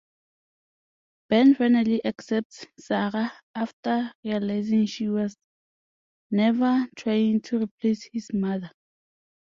[1.29, 5.37] Ben finally accepts Sara after realizing she was
[6.31, 8.71] never trying to replace his mother.